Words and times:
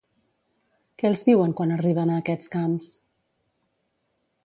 Què 1.01 1.07
els 1.09 1.21
diuen 1.27 1.53
quan 1.61 1.75
arriben 1.77 2.15
a 2.15 2.17
aquests 2.25 2.53
camps? 2.57 2.93